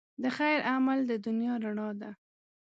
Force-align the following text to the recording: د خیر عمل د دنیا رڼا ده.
د 0.21 0.23
خیر 0.37 0.57
عمل 0.71 0.99
د 1.09 1.11
دنیا 1.25 1.53
رڼا 1.63 1.89
ده. 2.01 2.11